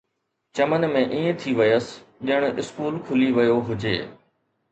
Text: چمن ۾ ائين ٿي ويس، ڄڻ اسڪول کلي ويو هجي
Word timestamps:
چمن 0.55 0.83
۾ 0.93 1.03
ائين 1.09 1.29
ٿي 1.43 1.51
ويس، 1.59 1.87
ڄڻ 2.29 2.41
اسڪول 2.63 2.93
کلي 3.09 3.29
ويو 3.39 3.57
هجي 3.67 3.95